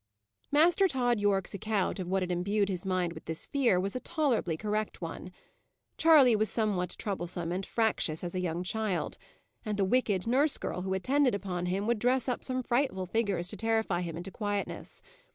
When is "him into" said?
14.01-14.31